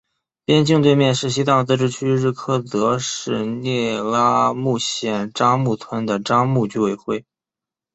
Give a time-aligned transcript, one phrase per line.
[0.45, 7.23] 边境对面是西藏自治区日喀则市聂拉木县樟木镇的樟木居委会。